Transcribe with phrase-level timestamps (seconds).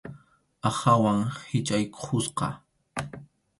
[0.69, 1.19] Aqhawan
[1.49, 2.47] hichʼaykusqa.